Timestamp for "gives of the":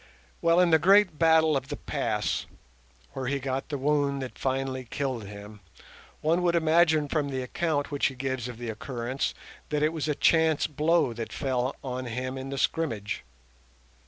8.15-8.71